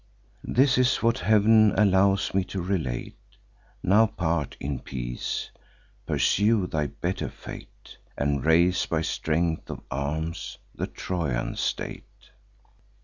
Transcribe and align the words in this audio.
This 0.47 0.79
is 0.79 1.03
what 1.03 1.19
Heav'n 1.19 1.73
allows 1.77 2.33
me 2.33 2.43
to 2.45 2.59
relate: 2.59 3.19
Now 3.83 4.07
part 4.07 4.57
in 4.59 4.79
peace; 4.79 5.51
pursue 6.07 6.65
thy 6.65 6.87
better 6.87 7.29
fate, 7.29 7.99
And 8.17 8.43
raise, 8.43 8.87
by 8.87 9.01
strength 9.01 9.69
of 9.69 9.81
arms, 9.91 10.57
the 10.73 10.87
Trojan 10.87 11.55
state. 11.55 12.31